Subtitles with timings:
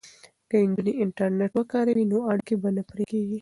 [0.49, 3.29] که نجونې انټرنیټ وکاروي نو اړیکې به نه پرې کیږي.